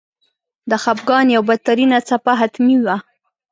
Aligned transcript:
د 0.69 0.71
خپګان 0.83 1.25
یوه 1.35 1.45
بدترینه 1.49 1.97
څپه 2.07 2.33
حتمي 2.41 2.77
وه. 2.85 2.97